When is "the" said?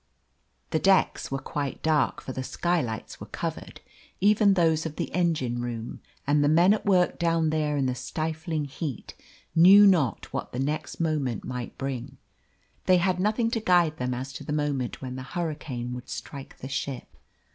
0.71-0.79, 2.33-2.41, 4.95-5.13, 6.43-6.49, 7.85-7.93, 10.53-10.59, 14.43-14.51, 15.17-15.21, 16.57-16.67